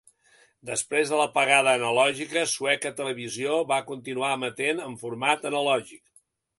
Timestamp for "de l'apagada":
1.11-1.75